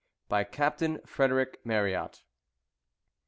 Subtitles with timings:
[0.29, 2.23] By CAPTAIN FREDERICK MARRYAT.